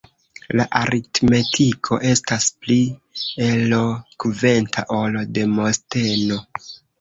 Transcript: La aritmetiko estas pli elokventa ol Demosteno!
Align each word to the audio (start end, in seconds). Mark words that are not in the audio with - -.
La 0.59 0.63
aritmetiko 0.77 1.99
estas 2.11 2.47
pli 2.63 2.77
elokventa 3.49 4.87
ol 4.97 5.19
Demosteno! 5.37 6.41